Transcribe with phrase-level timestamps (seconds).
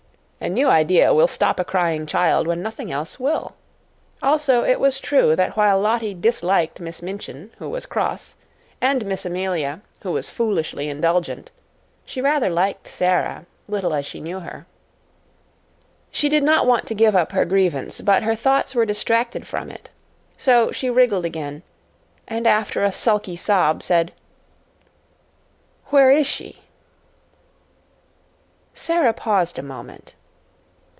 [0.43, 3.53] A new idea will stop a crying child when nothing else will.
[4.23, 8.33] Also it was true that while Lottie disliked Miss Minchin, who was cross,
[8.81, 11.51] and Miss Amelia, who was foolishly indulgent,
[12.05, 14.65] she rather liked Sara, little as she knew her.
[16.09, 19.69] She did not want to give up her grievance, but her thoughts were distracted from
[19.69, 19.91] it,
[20.37, 21.61] so she wriggled again,
[22.27, 24.11] and, after a sulky sob, said,
[25.91, 26.63] "Where is she?"
[28.73, 30.15] Sara paused a moment.